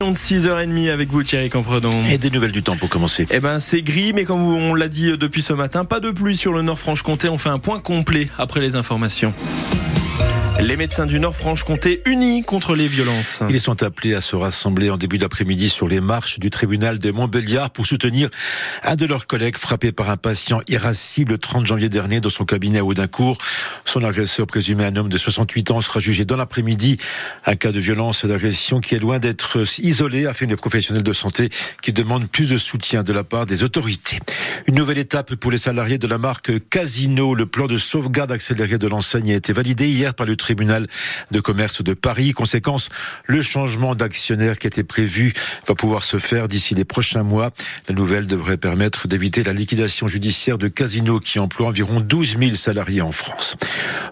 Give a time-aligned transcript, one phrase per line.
[0.00, 1.90] de 6h30 avec vous Thierry Campredon.
[2.08, 3.26] Et des nouvelles du temps pour commencer.
[3.32, 6.36] Eh ben c'est gris mais comme on l'a dit depuis ce matin, pas de pluie
[6.36, 7.28] sur le nord Franche-Comté.
[7.28, 9.34] On fait un point complet après les informations.
[10.68, 13.42] Les médecins du Nord-Franche-Comté unis contre les violences.
[13.48, 17.10] Ils sont appelés à se rassembler en début d'après-midi sur les marches du tribunal de
[17.10, 18.28] Montbéliard pour soutenir
[18.82, 22.44] un de leurs collègues frappé par un patient irascible le 30 janvier dernier dans son
[22.44, 23.38] cabinet à Audincourt.
[23.86, 26.98] Son agresseur présumé un homme de 68 ans sera jugé dans l'après-midi.
[27.46, 31.14] Un cas de violence et d'agression qui est loin d'être isolé, affirment les professionnels de
[31.14, 31.48] santé
[31.80, 34.20] qui demandent plus de soutien de la part des autorités.
[34.66, 37.34] Une nouvelle étape pour les salariés de la marque Casino.
[37.34, 40.57] Le plan de sauvegarde accéléré de l'enseigne a été validé hier par le tribunal
[41.30, 42.32] de commerce de Paris.
[42.32, 42.88] Conséquence,
[43.26, 45.32] le changement d'actionnaire qui était prévu
[45.66, 47.50] va pouvoir se faire d'ici les prochains mois.
[47.88, 52.52] La nouvelle devrait permettre d'éviter la liquidation judiciaire de Casino qui emploie environ 12 000
[52.52, 53.56] salariés en France.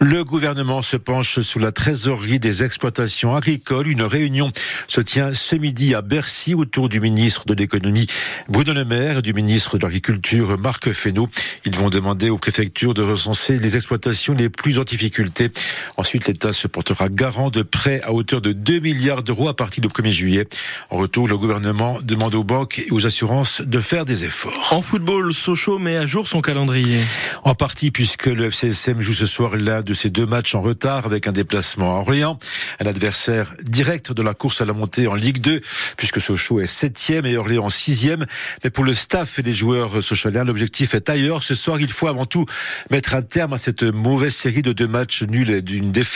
[0.00, 3.88] Le gouvernement se penche sur la trésorerie des exploitations agricoles.
[3.88, 4.50] Une réunion
[4.88, 8.06] se tient ce midi à Bercy autour du ministre de l'économie
[8.48, 11.28] Bruno Le Maire et du ministre de l'agriculture Marc Fesneau.
[11.64, 15.50] Ils vont demander aux préfectures de recenser les exploitations les plus en difficulté.
[15.96, 19.80] Ensuite, l'État se portera garant de prêts à hauteur de 2 milliards d'euros à partir
[19.80, 20.48] du 1er juillet.
[20.90, 24.68] En retour, le gouvernement demande aux banques et aux assurances de faire des efforts.
[24.70, 27.00] En football, Sochaux met à jour son calendrier.
[27.44, 31.06] En partie puisque le FCSM joue ce soir l'un de ses deux matchs en retard
[31.06, 32.38] avec un déplacement à Orléans,
[32.80, 35.60] un adversaire direct de la course à la montée en Ligue 2
[35.96, 38.26] puisque Sochaux est septième et Orléans sixième.
[38.62, 41.42] Mais pour le staff et les joueurs sochaliens, l'objectif est ailleurs.
[41.42, 42.46] Ce soir, il faut avant tout
[42.90, 46.11] mettre un terme à cette mauvaise série de deux matchs nuls et d'une défaite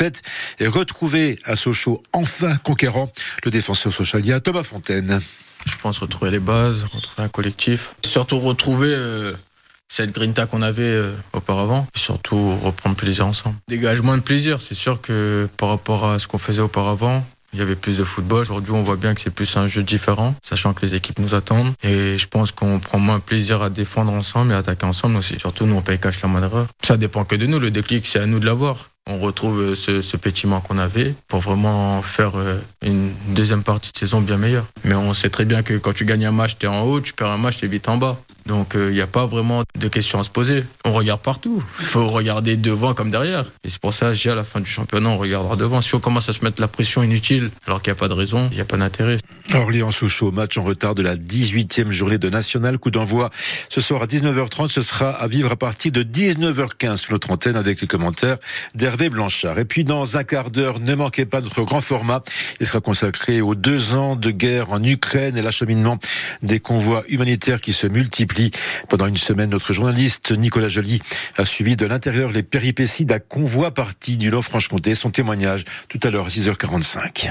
[0.59, 3.11] et retrouver à Sochaux enfin conquérant
[3.45, 5.21] le défenseur socialien Thomas Fontaine.
[5.67, 9.33] Je pense retrouver les bases, retrouver un collectif, surtout retrouver euh,
[9.89, 13.57] cette grinta qu'on avait euh, auparavant, et surtout reprendre plaisir ensemble.
[13.69, 17.63] Dégagement de plaisir, c'est sûr que par rapport à ce qu'on faisait auparavant, il y
[17.63, 18.43] avait plus de football.
[18.43, 21.35] Aujourd'hui, on voit bien que c'est plus un jeu différent, sachant que les équipes nous
[21.35, 21.73] attendent.
[21.83, 25.39] Et je pense qu'on prend moins plaisir à défendre ensemble et à attaquer ensemble aussi.
[25.39, 26.67] Surtout, nous, on paye cash la moindre erreur.
[26.85, 27.59] Ça dépend que de nous.
[27.59, 28.91] Le déclic, c'est à nous de l'avoir.
[29.09, 33.97] On retrouve ce, ce pétiment qu'on avait pour vraiment faire euh, une deuxième partie de
[33.97, 34.67] saison bien meilleure.
[34.85, 37.01] Mais on sait très bien que quand tu gagnes un match, tu es en haut,
[37.01, 38.19] tu perds un match, tu es vite en bas.
[38.47, 40.65] Donc il n'y a pas vraiment de questions à se poser.
[40.85, 41.63] On regarde partout.
[41.81, 43.45] Il faut regarder devant comme derrière.
[43.65, 45.81] Et c'est pour ça que à la fin du championnat, on regardera devant.
[45.81, 48.15] Si on commence à se mettre la pression inutile alors qu'il n'y a pas de
[48.15, 49.19] raison, il n'y a pas d'intérêt.
[49.55, 52.79] Orléans Sochaux, match en retard de la 18e journée de National.
[52.79, 53.31] Coup d'envoi
[53.69, 54.69] ce soir à 19h30.
[54.69, 58.37] Ce sera à vivre à partir de 19h15 sur notre antenne avec les commentaires
[58.75, 59.59] d'Hervé Blanchard.
[59.59, 62.23] Et puis dans un quart d'heure, ne manquez pas notre grand format.
[62.61, 65.99] Il sera consacré aux deux ans de guerre en Ukraine et l'acheminement
[66.43, 68.51] des convois humanitaires qui se multiplient.
[68.89, 71.01] Pendant une semaine, notre journaliste Nicolas Joly
[71.39, 74.95] a suivi de l'intérieur les péripéties d'un convoi parti du Nord-Franche-Comté.
[74.95, 77.31] Son témoignage tout à l'heure, 6h45.